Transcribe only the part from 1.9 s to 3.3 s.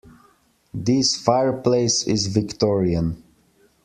is Victorian.